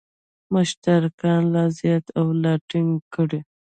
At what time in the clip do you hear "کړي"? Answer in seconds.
3.13-3.39